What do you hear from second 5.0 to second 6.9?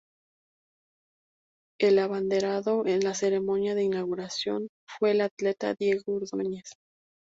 el atleta Diego Ordóñez.